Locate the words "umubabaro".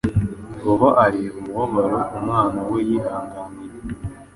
1.41-1.99